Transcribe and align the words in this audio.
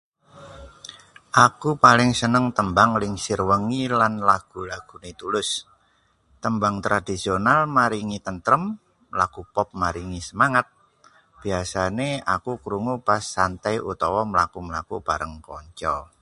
Aku 1.47 1.69
paling 1.85 2.11
seneng 2.19 2.45
tembang 2.57 2.91
Lingsir 3.01 3.39
Wengi 3.49 3.83
lan 3.99 4.13
lagu-lagune 4.29 5.11
Tulus. 5.21 5.49
Tembang 6.43 6.75
tradisional 6.85 7.59
maringi 7.77 8.17
tentrem, 8.27 8.63
lagu 9.19 9.41
pop 9.55 9.69
maringi 9.81 10.17
semangat. 10.29 10.65
Biasane 11.45 12.09
aku 12.35 12.51
krungu 12.65 12.95
pas 13.07 13.21
santai 13.35 13.75
utawa 13.91 14.21
mlaku-mlaku 14.31 14.95
bareng 15.07 15.35
kanca. 15.47 15.95